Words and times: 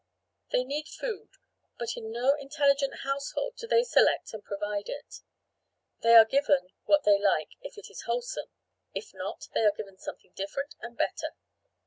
They 0.51 0.63
need 0.63 0.87
food, 0.87 1.29
but 1.77 1.95
in 1.95 2.09
no 2.11 2.33
intelligent 2.33 3.01
household 3.03 3.53
do 3.57 3.67
they 3.67 3.83
select 3.83 4.33
and 4.33 4.43
provide 4.43 4.87
it; 4.89 5.21
they 6.01 6.15
are 6.15 6.25
given 6.25 6.69
what 6.85 7.03
they 7.03 7.19
like 7.19 7.51
if 7.61 7.77
it 7.77 7.87
is 7.91 8.01
wholesome; 8.07 8.49
if 8.95 9.13
not, 9.13 9.47
they 9.53 9.61
are 9.63 9.71
given 9.77 9.99
something 9.99 10.31
different 10.35 10.73
and 10.81 10.97
better. 10.97 11.35